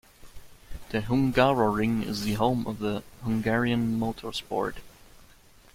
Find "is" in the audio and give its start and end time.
2.07-2.23